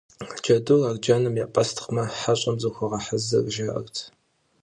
Джэдур 0.41 0.81
арджэным 0.89 1.35
епӀэстхъмэ, 1.45 2.03
хьэщӀэм 2.19 2.55
зыхуэгъэхьэзыр 2.61 3.45
жаӏэрт. 3.53 3.95